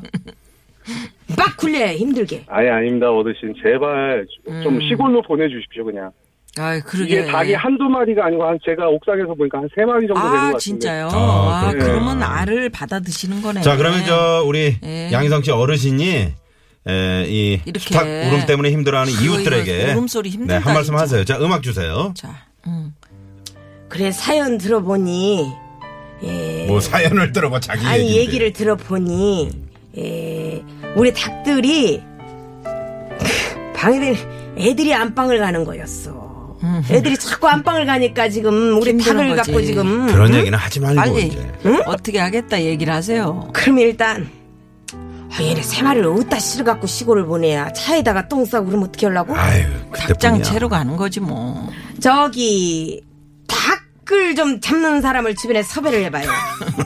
막 1.36 1.56
굴려야 1.56 1.94
힘들게. 1.94 2.44
아니, 2.48 2.68
아닙니다, 2.68 3.10
어르신. 3.10 3.54
제발 3.62 4.26
좀 4.62 4.80
시골로 4.82 5.22
보내주십시오, 5.22 5.84
그냥. 5.84 6.10
아, 6.58 6.78
그러게. 6.80 7.20
이게 7.20 7.24
닭이 7.26 7.54
한두 7.54 7.84
마리가 7.84 8.26
아니고 8.26 8.44
한 8.44 8.58
제가 8.64 8.86
옥상에서 8.88 9.34
보니까 9.34 9.58
한 9.58 9.68
세 9.74 9.84
마리 9.86 10.06
정도 10.06 10.20
되는 10.20 10.30
것 10.32 10.36
아, 10.38 10.42
같은데. 10.52 10.58
진짜요? 10.58 11.08
아, 11.12 11.68
아. 11.68 11.72
그러면 11.72 12.22
알을 12.22 12.68
받아 12.68 13.00
드시는 13.00 13.40
거네. 13.40 13.62
자, 13.62 13.76
그러면 13.76 14.04
저, 14.04 14.42
우리 14.46 14.76
네. 14.80 15.10
양희성 15.12 15.42
씨 15.42 15.50
어르신이 15.50 16.32
에, 16.88 17.24
이 17.28 17.60
이렇게. 17.64 17.78
수탉 17.78 18.06
울음 18.06 18.46
때문에 18.46 18.70
힘들어하는 18.70 19.12
이웃들에게 19.22 19.92
울음소리 19.92 20.30
네, 20.30 20.34
힘들다, 20.34 20.66
한 20.66 20.74
말씀 20.74 20.92
진짜. 20.94 21.02
하세요. 21.02 21.24
자, 21.24 21.38
음악 21.40 21.62
주세요. 21.62 22.12
자, 22.16 22.28
음. 22.66 22.92
그래, 23.88 24.10
사연 24.10 24.58
들어보니, 24.58 25.52
예. 26.24 26.66
뭐 26.66 26.80
사연을 26.80 27.32
들어봐 27.32 27.60
자기 27.60 27.86
아니, 27.86 28.00
얘기인데. 28.04 28.20
얘기를 28.20 28.52
들어보니, 28.52 29.50
예, 29.98 30.62
우리 30.96 31.12
닭들이, 31.14 32.02
방에들, 33.74 34.16
애들이 34.58 34.92
안방을 34.94 35.38
가는 35.38 35.64
거였어. 35.64 36.21
애들이 36.90 37.16
자꾸 37.18 37.48
안방을 37.48 37.86
가니까 37.86 38.28
지금 38.28 38.78
우리 38.80 38.90
힘드는 38.90 39.16
닭을 39.16 39.36
거지. 39.36 39.50
갖고 39.50 39.64
지금. 39.64 40.06
그런 40.06 40.34
얘기는 40.34 40.56
하지 40.56 40.80
말고 40.80 41.00
빨리 41.00 41.26
이제. 41.26 41.52
어떻게 41.86 42.18
하겠다 42.18 42.62
얘기를 42.62 42.92
하세요. 42.94 43.48
그럼 43.52 43.78
일단 43.78 44.28
아, 45.34 45.42
얘네 45.42 45.62
세 45.62 45.82
마리를 45.82 46.06
어디다 46.06 46.38
실어갖고 46.38 46.86
시골을 46.86 47.24
보내야 47.26 47.72
차에다가 47.72 48.28
똥 48.28 48.44
싸고 48.44 48.66
그러면 48.66 48.88
어떻게 48.88 49.06
하려고? 49.06 49.34
아유, 49.34 49.64
닭장 49.92 50.06
그때뿐이야. 50.34 50.42
채로 50.42 50.68
가는 50.68 50.96
거지 50.96 51.20
뭐. 51.20 51.68
저기 52.00 53.02
닭을 53.48 54.34
좀 54.34 54.60
잡는 54.60 55.00
사람을 55.00 55.34
주변에 55.36 55.62
섭외를 55.62 56.04
해봐요. 56.04 56.28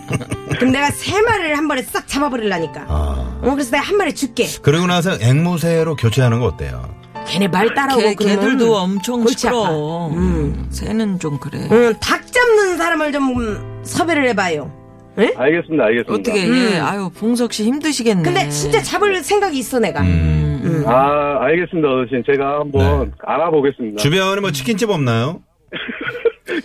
그럼 0.59 0.71
내가 0.73 0.90
세 0.90 1.21
마리를 1.21 1.56
한 1.59 1.66
번에 1.68 1.83
싹 1.83 2.06
잡아버리려니까. 2.09 2.85
아. 2.88 3.38
어, 3.42 3.50
그래서 3.50 3.73
내가 3.73 3.83
한 3.85 3.97
마리 3.97 4.14
줄게. 4.14 4.47
그러고 4.62 4.87
나서 4.87 5.18
앵무새로 5.21 5.97
교체하는 5.97 6.38
거 6.40 6.47
어때요? 6.47 6.88
걔네 7.28 7.49
말 7.49 7.75
따라오고 7.75 8.00
개, 8.02 8.14
그러면 8.14 8.40
개들도 8.40 8.76
엄청. 8.76 9.26
시끄러. 9.26 10.09
음. 10.12 10.66
새는 10.71 11.18
좀 11.18 11.38
그래. 11.38 11.68
응, 11.71 11.95
닭 12.00 12.26
잡는 12.33 12.76
사람을 12.76 13.12
좀 13.12 13.80
섭외를 13.83 14.28
해봐요. 14.28 14.73
응? 15.18 15.33
알겠습니다, 15.37 15.85
알겠습니다. 15.85 16.12
어떻게 16.12 16.47
예. 16.75 16.78
아유 16.78 17.11
봉석 17.14 17.52
씨 17.52 17.64
힘드시겠네. 17.64 18.23
근데 18.23 18.49
진짜 18.50 18.80
잡을 18.83 19.23
생각이 19.23 19.59
있어 19.59 19.78
내가. 19.78 20.02
음. 20.02 20.85
아, 20.87 21.38
알겠습니다, 21.45 21.88
어르신. 21.88 22.23
제가 22.30 22.61
한번 22.61 23.12
알아보겠습니다. 23.25 23.97
주변에 24.02 24.40
뭐 24.40 24.50
치킨집 24.52 24.90
없나요? 24.90 25.40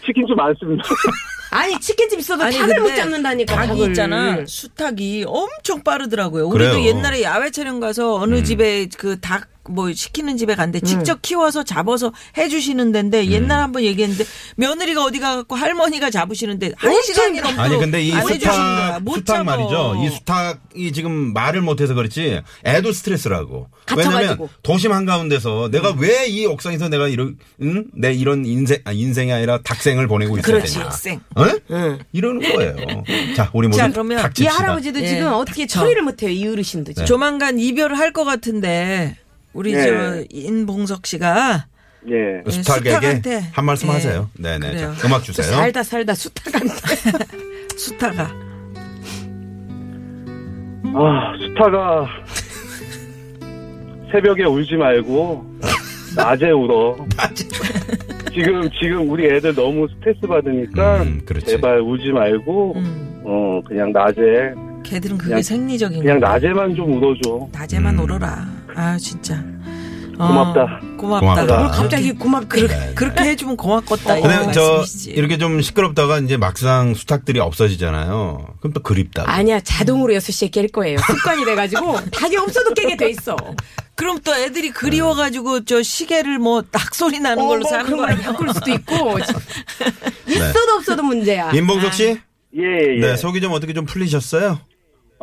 치킨 0.05 0.27
좀 0.27 0.35
많습니다. 0.35 0.83
아니 1.53 1.77
치킨집 1.79 2.19
있어도 2.19 2.43
아니, 2.43 2.57
닭을 2.57 2.79
못 2.81 2.95
잡는다니까. 2.95 3.55
닭이 3.55 3.67
닭을. 3.69 3.87
있잖아. 3.89 4.45
수탉이 4.45 5.25
엄청 5.27 5.83
빠르더라고요. 5.83 6.47
우리도 6.47 6.71
그래요. 6.73 6.87
옛날에 6.87 7.23
야외 7.23 7.51
촬영 7.51 7.79
가서 7.79 8.15
어느 8.15 8.43
집에 8.43 8.87
그 8.97 9.19
닭 9.19 9.47
뭐 9.69 9.93
시키는 9.93 10.37
집에 10.37 10.55
갔는데 10.55 10.79
직접 10.81 11.21
키워서 11.21 11.63
잡아서 11.63 12.11
해주시는 12.37 12.91
데인데 12.91 13.27
옛날 13.29 13.59
한번 13.61 13.83
얘기했는데 13.83 14.25
며느리가 14.55 15.03
어디 15.03 15.19
가갖고 15.19 15.55
할머니가 15.55 16.09
잡으시는데 16.09 16.71
한 16.77 17.01
시간이 17.03 17.39
넘도록 17.41 17.59
아니 17.59 17.77
근데 17.77 18.01
이. 18.01 18.11
수탉 18.11 19.03
못 19.03 19.17
수탉. 19.19 19.43
말이죠. 19.45 19.95
이 20.03 20.09
수탉이 20.09 20.91
지금 20.93 21.33
말을 21.33 21.61
못해서 21.61 21.93
그렇지 21.93 22.41
애도 22.65 22.91
스트레스라고. 22.91 23.67
왜냐면 23.95 24.13
갇혀가지고. 24.13 24.49
도심 24.63 24.91
한 24.93 25.05
가운데서 25.05 25.69
내가 25.71 25.93
왜이 25.97 26.45
옥상에서 26.47 26.89
내가 26.89 27.07
이런 27.07 27.37
응? 27.61 27.85
내 27.93 28.13
이런 28.13 28.45
인생 28.45 28.79
아, 28.85 28.91
인생이 28.91 29.31
아니라 29.31 29.59
닭생을 29.63 30.07
보내고 30.07 30.37
있어야 30.37 30.55
그렇지. 30.55 30.73
되냐? 30.75 30.85
닭생. 30.89 31.19
어? 31.35 31.45
이러는 32.13 32.41
거예요. 32.51 32.75
자 33.35 33.49
우리 33.53 33.67
모두 33.67 33.77
자, 33.77 33.89
그러면 33.91 34.31
이. 34.39 34.45
할아버지도 34.45 35.01
예. 35.01 35.07
지금 35.07 35.33
어떻게 35.33 35.67
처리를 35.67 36.01
못해요 36.01 36.29
이 36.31 36.47
어르신도 36.47 36.93
지금. 36.93 37.05
조만간 37.05 37.59
이별을 37.59 37.97
할 37.97 38.11
것 38.11 38.25
같은데 38.25 39.15
우리 39.53 39.73
네. 39.73 39.83
저 39.83 40.23
인봉석 40.29 41.05
씨가 41.05 41.65
예. 42.09 42.41
그 42.43 42.51
수탉에게 42.51 42.89
수탉한테. 42.91 43.39
한 43.51 43.65
말씀 43.65 43.87
예. 43.89 43.93
하세요. 43.93 44.29
네네. 44.37 44.71
그래요. 44.71 44.93
자, 44.97 45.07
음악 45.07 45.23
주세요. 45.23 45.45
살다 45.45 45.83
살다 45.83 46.13
수탉한테. 46.13 46.69
수탉아. 47.77 48.23
아, 50.93 51.33
수타가 51.39 52.05
새벽에 54.11 54.43
울지 54.43 54.75
말고 54.75 55.45
낮에 56.15 56.49
울어. 56.51 56.97
지금 58.33 58.69
지금 58.81 59.09
우리 59.09 59.25
애들 59.29 59.55
너무 59.55 59.87
스트레스 59.95 60.19
받으니까 60.21 61.03
음, 61.03 61.21
그렇지. 61.25 61.45
제발 61.45 61.79
울지 61.79 62.09
말고 62.11 62.73
음. 62.75 63.21
어 63.25 63.61
그냥 63.67 63.91
낮에 63.93 64.53
걔들은 64.83 65.17
그게 65.17 65.29
그냥- 65.29 65.41
생리적인 65.43 66.01
그냥 66.01 66.19
거야. 66.19 66.31
낮에만 66.31 66.75
좀 66.75 66.93
울어줘. 66.97 67.47
낮에만 67.53 67.95
음. 67.95 68.03
울어라. 68.03 68.49
아 68.75 68.97
진짜. 68.97 69.43
어, 70.17 70.27
고맙다. 70.27 70.79
고맙다. 70.97 71.19
고맙다. 71.19 71.57
뭘 71.57 71.71
갑자기 71.71 72.11
고맙게. 72.13 72.47
그렇게, 72.67 72.93
그렇게 72.93 73.23
해주면 73.23 73.57
고맙겠다. 73.57 74.17
이런 74.19 74.37
근데 74.39 74.51
저. 74.53 74.83
이렇게 75.07 75.37
좀 75.37 75.61
시끄럽다가 75.61 76.19
이제 76.19 76.37
막상 76.37 76.93
수탉들이 76.93 77.39
없어지잖아요. 77.39 78.55
그럼 78.59 78.73
또 78.73 78.81
그립다. 78.81 79.23
아니야 79.25 79.59
자동으로 79.61 80.13
6시에 80.13 80.51
깰 80.51 80.71
거예요. 80.71 80.97
습관이 80.99 81.45
돼가지고 81.45 81.99
닭이 82.11 82.37
없어도 82.37 82.73
깨게 82.73 82.97
돼 82.97 83.09
있어. 83.09 83.35
그럼 83.95 84.19
또 84.23 84.35
애들이 84.35 84.69
그리워가지고 84.71 85.65
저 85.65 85.81
시계를 85.81 86.37
뭐딱 86.39 86.93
소리 86.93 87.19
나는 87.19 87.47
걸로 87.47 87.61
어, 87.65 87.69
뭐 87.69 87.69
사는 87.69 87.85
그런 87.85 87.99
거걸 87.99 88.11
아니야? 88.13 88.27
바꿀 88.31 88.53
수도 88.53 88.71
있고. 88.71 89.17
있어도 90.27 90.73
없어도 90.77 91.03
문제야. 91.03 91.51
임봉석 91.51 91.93
씨, 91.93 92.03
예, 92.57 92.97
예. 92.97 92.99
네 92.99 93.15
속이 93.15 93.41
좀 93.41 93.51
어떻게 93.53 93.73
좀 93.73 93.85
풀리셨어요? 93.85 94.59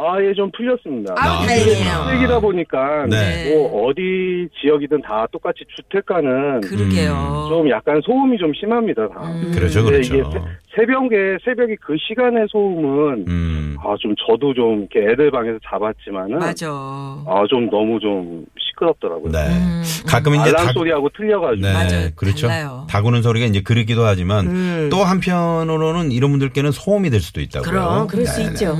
아, 0.01 0.17
예, 0.23 0.33
좀 0.33 0.49
풀렸습니다. 0.53 1.13
아, 1.19 1.45
다행이에요. 1.45 2.07
쓰기다 2.13 2.39
보니까 2.39 3.05
네. 3.11 3.53
뭐 3.53 3.89
어디 3.89 4.49
지역이든 4.61 5.03
다 5.03 5.27
똑같이 5.33 5.65
주택가는 5.77 6.61
그러게요. 6.61 7.47
좀 7.51 7.69
약간 7.69 8.01
소음이 8.05 8.39
좀 8.39 8.53
심합니다. 8.55 9.09
다. 9.09 9.21
그렇죠, 9.53 9.83
근데 9.83 9.97
그렇죠. 9.99 10.15
이게 10.15 10.23
새- 10.31 10.41
새벽에 10.77 11.39
새벽에 11.45 11.75
그 11.81 11.97
시간의 12.09 12.47
소음은 12.51 13.25
음. 13.27 13.77
아 13.81 13.95
좀 13.99 14.15
저도 14.27 14.55
좀 14.55 14.87
이렇게 14.93 15.11
애들 15.13 15.31
방에서 15.33 15.59
잡았지만은 15.69 16.39
맞아. 16.39 16.69
아 16.71 17.45
좀 17.49 17.69
너무 17.71 17.99
좀 17.99 18.45
시끄럽더라고요. 18.61 19.33
네. 19.33 19.39
음, 19.49 19.83
가끔 20.07 20.35
이제 20.37 20.43
알람 20.51 20.67
닭- 20.67 20.73
소리하고 20.75 21.09
틀려가지고. 21.17 21.67
네, 21.67 21.73
맞아요. 21.73 22.09
그렇죠. 22.15 22.47
달라요. 22.47 22.87
다구는 22.89 23.23
소리가 23.23 23.47
이제 23.47 23.63
그립기도 23.63 24.05
하지만 24.05 24.47
음. 24.47 24.89
또 24.93 24.99
한편으로는 24.99 26.13
이런 26.13 26.31
분들께는 26.31 26.71
소음이 26.71 27.11
될 27.11 27.21
수도 27.21 27.41
있다고요. 27.41 27.69
그럼 27.71 28.07
그럴 28.07 28.27
수 28.27 28.39
네 28.41 28.47
네. 28.47 28.53
있죠. 28.53 28.77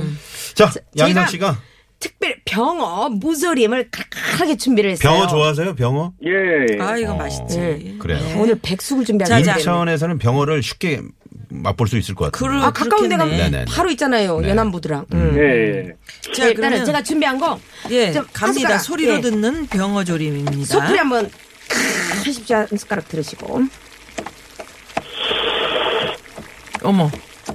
자, 0.65 0.71
저희가- 0.97 1.29
씨가 1.29 1.57
특별 1.99 2.35
병어 2.45 3.09
무소림을 3.09 3.89
칼칼하게 3.91 4.55
준비를 4.57 4.91
했어요. 4.91 5.13
병어 5.13 5.27
좋아하세요? 5.27 5.75
병어? 5.75 6.13
예. 6.25 6.81
아, 6.81 6.97
이거 6.97 7.13
어, 7.13 7.17
맛있지. 7.17 7.57
네. 7.57 7.95
그래요. 7.99 8.19
오늘 8.37 8.57
백숙을. 8.61 9.05
있는데. 9.09 9.37
인천에서는 9.39 10.17
병어를 10.17 10.63
쉽게 10.63 11.01
맛볼 11.49 11.87
수 11.87 11.97
있을 11.97 12.15
것 12.15 12.31
같아요. 12.31 12.61
아 12.63 12.71
가까운 12.71 13.09
데가. 13.09 13.25
네네네. 13.25 13.65
바로 13.65 13.89
있잖아요. 13.91 14.39
네. 14.39 14.49
연안부두랑. 14.49 15.07
음. 15.13 15.35
예, 15.37 15.87
예. 15.89 15.93
자, 16.33 16.43
자, 16.43 16.47
일단은 16.47 16.69
그러면 16.69 16.85
제가 16.85 17.03
준비한 17.03 17.37
거 17.39 17.59
예, 17.89 18.11
좀 18.13 18.23
갑니다. 18.31 18.45
한 18.45 18.53
숟가락. 18.53 18.79
소리로 18.81 19.13
예. 19.15 19.21
듣는 19.21 19.67
병어조림입니다. 19.67 20.65
소풀이 20.79 20.97
한번 20.97 21.29
하십시오. 22.23 22.55
한 22.57 22.67
숟가락 22.77 23.07
들으시고. 23.09 23.61
어머. 26.83 27.09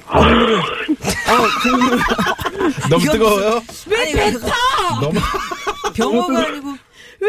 국물을. 0.06 0.61
어. 1.04 2.88
너무 2.88 3.04
뜨거워요? 3.04 3.62
왜 3.87 4.12
뱉어? 4.12 4.38
너무 5.00 5.20
병어가 5.94 6.38
아니고 6.49 6.68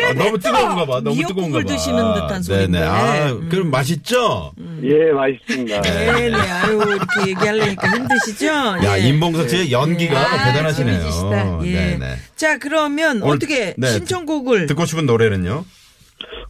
아, 0.04 0.14
너무 0.14 0.38
뜨거운가 0.38 0.86
봐. 0.86 1.00
너무 1.02 1.26
뜨거운가 1.26 1.60
봐. 1.60 1.66
드시는 1.66 2.14
듯한 2.16 2.44
소리인데. 2.44 2.80
네네. 2.80 2.86
아, 2.92 3.32
음. 3.32 3.48
그럼 3.50 3.72
맛있죠? 3.72 4.52
예, 4.84 5.12
맛있습니다. 5.14 5.82
네네. 5.82 6.36
아유, 6.36 6.82
이렇게 6.86 7.30
얘기하려니까 7.30 7.90
힘드시죠? 7.92 8.46
야, 8.48 8.98
예. 9.00 9.08
임봉석 9.08 9.50
씨의 9.50 9.72
연기가 9.72 10.20
아, 10.20 10.46
대단하시네요. 10.48 11.00
재밌으시다. 11.00 11.60
예. 11.66 11.72
네네. 11.98 12.16
자, 12.36 12.58
그러면 12.58 13.22
오늘- 13.22 13.36
어떻게 13.38 13.74
네. 13.78 13.92
신청곡을 13.94 14.66
듣고 14.68 14.86
싶은 14.86 15.06
노래는요? 15.06 15.64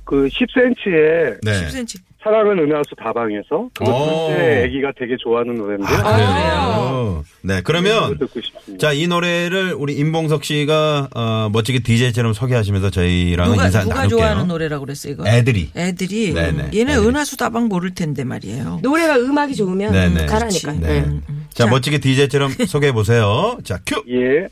그 0.06 0.28
10cm의 0.28 1.40
네. 1.44 1.52
10cm. 1.68 2.00
사랑은 2.24 2.58
은하수 2.58 2.96
다방에서 2.96 3.70
그 3.76 3.84
오. 3.84 4.28
둘째 4.30 4.64
아기가 4.66 4.92
되게 4.98 5.16
좋아하는 5.16 5.54
노래인데요. 5.56 5.96
아, 6.00 6.16
그래요? 6.16 7.24
네, 7.44 7.62
그러면 7.64 8.14
그거 8.14 8.26
듣고 8.26 8.42
싶습니다. 8.42 8.88
자, 8.88 8.94
이 8.94 9.06
노래를 9.06 9.76
우리 9.78 9.94
임봉석 9.94 10.44
씨가 10.44 11.10
어, 11.14 11.50
멋지게 11.54 11.84
DJ처럼 11.84 12.34
소개하시면서 12.34 12.90
저희랑은 12.90 13.52
누가, 13.52 13.66
인사 13.66 13.82
누가 13.84 13.96
나눌게요. 13.96 14.18
좋아하는 14.18 14.48
노래라고 14.48 14.86
그랬어, 14.86 15.08
이거? 15.10 15.24
애들이. 15.28 15.70
애들이. 15.76 16.34
네네. 16.34 16.72
얘네 16.74 16.94
애들이. 16.94 17.08
은하수 17.08 17.38
다방 17.38 17.68
모를 17.68 17.94
텐데 17.94 18.24
말이에요. 18.24 18.80
노래가 18.82 19.18
음악이 19.18 19.54
좋으면 19.54 19.92
네네. 19.92 20.26
잘하니까요. 20.26 20.80
네. 20.80 21.00
음. 21.02 21.22
자, 21.54 21.66
자. 21.66 21.70
멋지게 21.70 22.00
DJ처럼 22.00 22.50
소개해 22.66 22.92
보세요. 22.92 23.60
자, 23.64 23.78
큐. 23.86 24.02
예. 24.10 24.48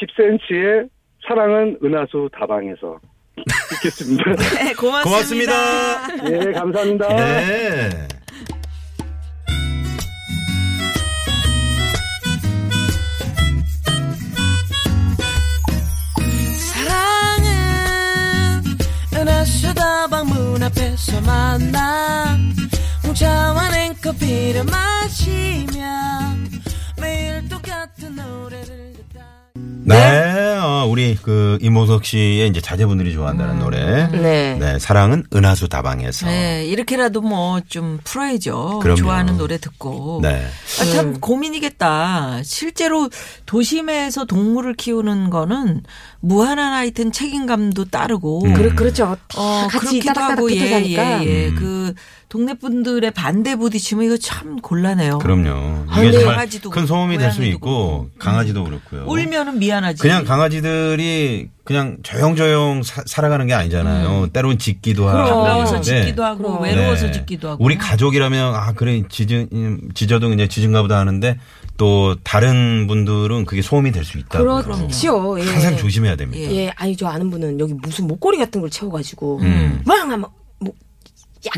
10cm의 0.00 0.88
사랑은 1.26 1.78
은하수 1.82 2.28
다방에서 2.38 3.00
듣겠습니다. 3.70 4.24
네, 4.64 4.74
고맙습니다. 4.74 5.02
고맙습니다. 5.04 6.48
예, 6.48 6.52
감사합니다. 6.52 7.08
네. 7.08 8.08
사랑은 17.34 18.62
은하수다방 19.12 20.26
문 20.26 20.62
앞에서 20.62 21.20
만나 21.22 22.38
홍차와 23.04 23.70
냉커피를 23.70 24.64
마시며 24.64 25.82
매일 27.00 27.48
똑같은 27.48 28.16
노래를 28.16 28.93
네, 29.86 30.56
어, 30.58 30.86
우리 30.88 31.16
그 31.20 31.58
임봉석 31.60 32.04
씨의 32.04 32.48
이제 32.48 32.60
자제분들이 32.60 33.12
좋아한다는 33.12 33.58
노래. 33.58 34.08
네. 34.08 34.56
네, 34.58 34.78
사랑은 34.78 35.24
은하수 35.34 35.68
다방에서. 35.68 36.26
네, 36.26 36.64
이렇게라도 36.66 37.20
뭐 37.20 37.60
좀 37.68 37.98
풀어야죠. 38.04 38.78
그럼요. 38.82 38.96
좋아하는 38.96 39.36
노래 39.38 39.58
듣고. 39.58 40.20
네. 40.22 40.46
아, 40.80 40.84
참 40.92 41.18
고민이겠다. 41.20 42.42
실제로 42.44 43.08
도심에서 43.46 44.26
동물을 44.26 44.74
키우는 44.74 45.30
거는 45.30 45.82
무한한 46.20 46.72
하여튼 46.72 47.10
책임감도 47.10 47.86
따르고. 47.86 48.44
음. 48.44 48.54
그렇, 48.54 48.74
그렇죠. 48.74 49.16
어, 49.36 49.68
다 49.70 49.78
같이 49.78 49.98
그렇기도 50.00 50.06
따닥따닥 50.14 50.38
하고, 50.38 50.52
예. 50.52 50.56
예, 50.56 51.20
예. 51.24 51.48
음. 51.48 51.56
그, 51.58 51.94
동네 52.28 52.54
분들의 52.54 53.12
반대 53.12 53.54
부딪히면 53.56 54.06
이거 54.06 54.16
참 54.16 54.56
곤란해요. 54.60 55.18
그럼요. 55.18 55.84
아, 55.88 56.00
이게 56.00 56.10
네. 56.10 56.12
정말 56.18 56.34
강아지도 56.34 56.70
큰 56.70 56.86
소음이 56.86 57.16
될 57.16 57.30
수 57.30 57.44
있고 57.44 57.60
그렇고. 57.60 58.10
강아지도 58.18 58.64
그렇고요. 58.64 59.04
울면은 59.06 59.58
미안 59.60 59.73
하지. 59.82 60.00
그냥 60.00 60.24
강아지들이 60.24 61.48
그냥 61.64 61.96
조용조용 62.02 62.82
사, 62.82 63.02
살아가는 63.06 63.46
게 63.46 63.54
아니잖아요. 63.54 64.28
때로는 64.32 64.58
짖기도 64.58 65.08
하고. 65.08 65.42
반가워서 65.42 65.80
짖기도 65.80 66.22
하고. 66.24 66.60
외로워서 66.60 67.06
네. 67.06 67.12
짖기도 67.12 67.48
하고. 67.48 67.64
우리 67.64 67.76
가족이라면 67.78 68.54
아 68.54 68.72
그래 68.72 69.02
짖은 69.08 69.48
음, 69.52 69.80
짖어도 69.94 70.28
그냥 70.28 70.48
짖은가 70.48 70.82
보다 70.82 70.98
하는데 70.98 71.38
또 71.76 72.14
다른 72.22 72.86
분들은 72.86 73.46
그게 73.46 73.62
소음이 73.62 73.90
될 73.90 74.04
수 74.04 74.18
있다고. 74.18 74.62
그렇죠. 74.62 75.40
예. 75.40 75.44
항상 75.44 75.76
조심해야 75.76 76.14
됩니다. 76.16 76.52
예, 76.52 76.70
아니 76.76 76.96
저 76.96 77.08
아는 77.08 77.30
분은 77.30 77.58
여기 77.58 77.72
무슨 77.74 78.06
목걸이 78.06 78.36
같은 78.38 78.60
걸 78.60 78.68
채워 78.70 78.92
가지고 78.92 79.40
음. 79.40 79.80
막 79.86 79.98
하면 80.00 80.26
뭐 80.60 80.72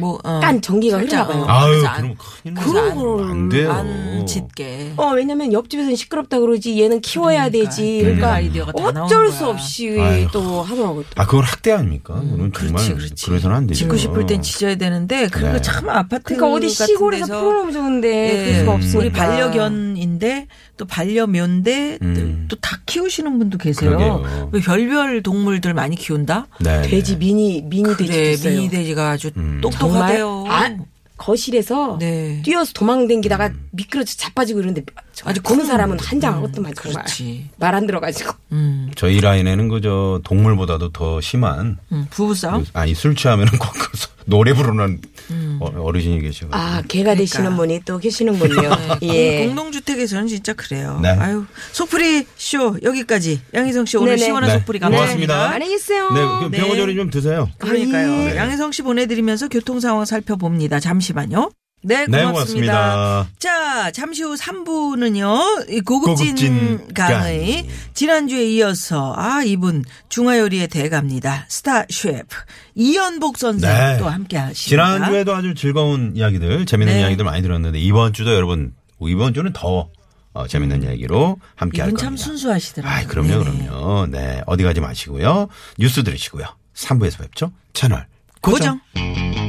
뭐, 0.00 0.18
어. 0.24 0.36
약간 0.36 0.60
전기가 0.60 0.98
살짝, 0.98 1.28
흘러가요. 1.28 1.44
어. 1.44 1.46
아유 1.48 1.82
그럼 1.96 2.14
큰일 2.42 2.54
나죠. 2.54 2.72
그래서 2.72 2.94
그런 2.94 3.30
안 3.30 3.48
돼요. 3.48 3.72
안 3.72 4.26
짖게. 4.26 4.92
어 4.96 5.10
왜냐면 5.14 5.52
옆집에서는 5.52 5.96
시끄럽다 5.96 6.38
그러지 6.40 6.80
얘는 6.80 7.00
키워야 7.00 7.48
그러니까. 7.48 7.70
되지. 7.70 7.82
그런 8.02 8.16
그러니까 8.16 8.32
아이디어가 8.34 8.72
다 8.72 8.82
나오는 8.82 9.02
어쩔 9.02 9.26
거야. 9.26 9.30
수 9.36 9.46
없이 9.46 9.96
아유. 10.00 10.28
또 10.32 10.62
하더라고요. 10.62 11.02
또. 11.02 11.22
아 11.22 11.26
그건 11.26 11.44
학대 11.44 11.72
아닙니까? 11.72 12.14
그건 12.14 12.52
정말 12.52 12.84
그렇지, 12.84 12.94
그렇지. 12.94 13.26
그래서는 13.26 13.56
안 13.56 13.66
되죠. 13.66 13.78
짖고 13.80 13.96
싶을 13.96 14.26
땐 14.26 14.42
짖어야 14.42 14.74
되는데 14.76 15.28
그거 15.28 15.52
네. 15.52 15.62
참 15.62 15.88
아파트 15.88 16.34
그러니까 16.34 16.52
어디 16.52 16.66
같은 16.68 16.86
시골에서 16.86 17.26
풀어놓으면 17.40 17.72
좋은데 17.72 18.08
예, 18.08 18.44
그럴 18.44 18.54
수가 18.60 18.72
없으니까. 18.74 18.98
우리 18.98 19.12
반려견인데 19.12 20.46
또 20.76 20.84
반려묘인데 20.84 21.98
음. 22.02 22.46
또다 22.48 22.80
키우시는 22.86 23.38
분도 23.38 23.58
계세요. 23.58 23.90
그러게요. 23.90 24.48
왜 24.52 24.60
별별 24.60 25.22
동물들 25.22 25.74
많이 25.74 25.96
키운다? 25.96 26.46
네. 26.60 26.82
돼지 26.82 27.16
미니 27.16 27.62
미니 27.62 27.96
돼지 27.96 28.12
그래 28.12 28.32
있어요. 28.32 28.54
미니 28.56 28.68
돼지가 28.70 29.10
아주 29.10 29.30
음. 29.36 29.58
똑똑하대요. 29.62 29.75
정말? 29.78 30.22
아, 30.48 30.76
거실에서 31.16 31.96
네. 31.98 32.42
뛰어서 32.44 32.72
도망댕기다가 32.74 33.50
미끄러져 33.70 34.14
자빠지고 34.16 34.60
이러는데 34.60 34.82
아주 35.24 35.40
보는 35.42 35.60
큰- 35.60 35.66
사람은 35.66 35.98
한장하고만 35.98 36.52
정말 36.52 36.74
그렇지. 36.74 37.48
말안 37.56 37.86
들어가지고 37.86 38.32
음, 38.52 38.90
저희 38.96 39.20
라인에는 39.20 39.68
그저 39.68 40.20
동물보다도 40.24 40.92
더 40.92 41.20
심한 41.22 41.78
음, 41.92 42.06
부부싸움? 42.10 42.66
아니 42.74 42.94
술 42.94 43.16
취하면은 43.16 43.50
꼭그 43.58 43.92
노래 44.26 44.52
부르는 44.52 44.84
음. 44.84 45.00
어- 45.60 45.82
어르신이 45.82 46.20
계셔. 46.20 46.46
아 46.50 46.82
개가 46.88 47.14
되시는 47.14 47.56
분이 47.56 47.82
또 47.84 47.98
계시는군요. 47.98 48.60
네, 49.00 49.08
예. 49.42 49.46
공동주택에서는 49.46 50.26
진짜 50.28 50.52
그래요. 50.52 50.98
네. 51.02 51.08
아유, 51.10 51.44
속풀이 51.72 52.26
쇼 52.36 52.76
여기까지. 52.82 53.40
양희성 53.54 53.86
씨 53.86 53.96
오늘 53.96 54.16
네네. 54.16 54.24
시원한 54.24 54.50
네, 54.50 54.58
속풀이 54.58 54.78
감사합니다. 54.78 55.06
고맙습니다. 55.34 55.50
안녕히 55.54 55.72
계세요. 55.74 56.10
네, 56.12 56.20
그 56.20 56.50
네. 56.50 56.58
병어조림 56.62 56.96
좀 56.96 57.10
드세요. 57.10 57.48
그러니까요. 57.58 58.08
네. 58.08 58.36
양혜성 58.36 58.72
씨 58.72 58.82
보내드리면서 58.82 59.48
교통 59.48 59.80
상황 59.80 60.04
살펴봅니다. 60.04 60.80
잠시만요. 60.80 61.50
네, 61.86 62.06
네, 62.08 62.24
고맙습니다. 62.24 62.72
고맙습니다. 62.72 63.28
자, 63.38 63.92
잠시 63.92 64.24
후 64.24 64.34
3부는요, 64.34 65.84
고급진, 65.84 66.26
고급진 66.26 66.94
강의. 66.94 67.16
강의. 67.16 67.68
지난주에 67.94 68.44
이어서, 68.54 69.14
아, 69.16 69.42
이분, 69.44 69.84
중화요리의 70.08 70.66
대가입니다. 70.66 71.46
스타 71.48 71.84
셰프. 71.88 72.36
이연복 72.74 73.38
선생 73.38 73.70
네. 73.70 73.98
또 73.98 74.08
함께 74.08 74.36
하십니다. 74.36 74.96
지난주에도 74.96 75.34
아주 75.34 75.54
즐거운 75.54 76.12
이야기들, 76.16 76.66
재밌는 76.66 76.94
네. 76.94 77.00
이야기들 77.02 77.24
많이 77.24 77.40
들었는데 77.42 77.78
이번 77.78 78.12
주도 78.12 78.34
여러분 78.34 78.74
이번 79.00 79.32
주는 79.32 79.52
더 79.52 79.88
어, 80.32 80.46
재밌는 80.46 80.82
이야기로 80.82 81.38
함께 81.54 81.80
할 81.82 81.90
겁니다. 81.90 82.04
참 82.04 82.16
순수하시더라고요. 82.16 83.00
아, 83.00 83.06
그럼요, 83.06 83.44
네네. 83.44 83.66
그럼요. 83.68 84.06
네, 84.06 84.42
어디 84.46 84.64
가지 84.64 84.80
마시고요. 84.80 85.48
뉴스 85.78 86.02
들으시고요. 86.02 86.44
3부에서 86.74 87.18
뵙죠. 87.20 87.52
채널 87.72 88.06
고정. 88.42 88.80
고정. 88.94 89.45